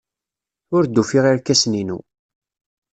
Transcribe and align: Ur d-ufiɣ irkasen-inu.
Ur 0.75 0.83
d-ufiɣ 0.85 1.25
irkasen-inu. 1.27 1.99